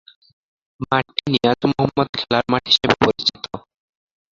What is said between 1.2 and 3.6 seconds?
নিয়াজ মোহাম্মদ খেলার মাঠ হিসেবে পরিচিত।